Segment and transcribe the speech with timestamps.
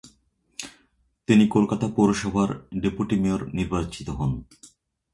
[1.27, 2.49] তিনি কলকাতা পৌরসভার
[2.81, 4.31] deputy mayor নির্বাচিত হন।